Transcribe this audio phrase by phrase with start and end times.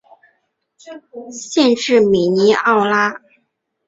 [1.43, 3.21] 县治米尼奥拉。